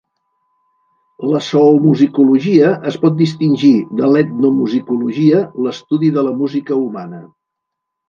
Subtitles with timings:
[1.33, 7.27] La zoomusicologia es pot distingir de l'etnomusicologia, l'estudi de la música humana.